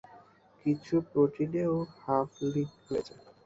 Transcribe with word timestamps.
কিছু 0.65 0.95
প্রোটিনেও 1.09 1.73
হফ 1.97 2.29
লিংক 2.51 2.71
রয়েছে। 2.87 3.13